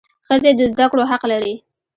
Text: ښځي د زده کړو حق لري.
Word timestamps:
ښځي 0.27 0.51
د 0.57 0.61
زده 0.71 0.85
کړو 0.91 1.03
حق 1.11 1.23
لري. 1.31 1.53